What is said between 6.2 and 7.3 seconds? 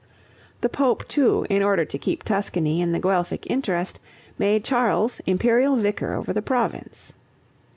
the province.